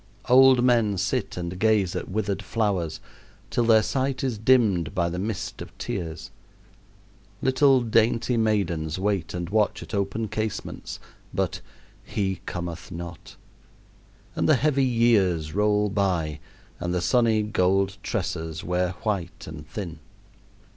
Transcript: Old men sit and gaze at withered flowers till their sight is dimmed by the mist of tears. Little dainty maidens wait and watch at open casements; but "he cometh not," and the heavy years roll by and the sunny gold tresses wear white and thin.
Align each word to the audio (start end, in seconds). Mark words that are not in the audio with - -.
Old 0.27 0.63
men 0.63 0.97
sit 0.97 1.37
and 1.37 1.59
gaze 1.59 1.95
at 1.95 2.09
withered 2.09 2.41
flowers 2.41 2.99
till 3.51 3.65
their 3.65 3.83
sight 3.83 4.23
is 4.23 4.39
dimmed 4.39 4.95
by 4.95 5.09
the 5.11 5.19
mist 5.19 5.61
of 5.61 5.77
tears. 5.77 6.31
Little 7.39 7.81
dainty 7.81 8.35
maidens 8.35 8.97
wait 8.97 9.35
and 9.35 9.51
watch 9.51 9.83
at 9.83 9.93
open 9.93 10.27
casements; 10.27 10.99
but 11.35 11.61
"he 12.03 12.41
cometh 12.47 12.91
not," 12.91 13.35
and 14.35 14.49
the 14.49 14.55
heavy 14.55 14.83
years 14.83 15.53
roll 15.53 15.87
by 15.87 16.39
and 16.79 16.95
the 16.95 16.99
sunny 17.01 17.43
gold 17.43 17.97
tresses 18.01 18.63
wear 18.63 18.93
white 19.03 19.45
and 19.45 19.67
thin. 19.69 19.99